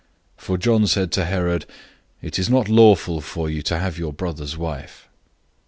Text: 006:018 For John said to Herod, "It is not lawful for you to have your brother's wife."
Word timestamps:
006:018 0.39 0.43
For 0.45 0.57
John 0.57 0.87
said 0.87 1.11
to 1.11 1.25
Herod, 1.25 1.67
"It 2.23 2.39
is 2.39 2.49
not 2.49 2.67
lawful 2.67 3.21
for 3.21 3.51
you 3.51 3.61
to 3.61 3.77
have 3.77 3.99
your 3.99 4.11
brother's 4.11 4.57
wife." 4.57 5.07